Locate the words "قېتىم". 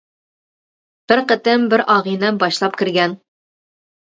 1.31-1.67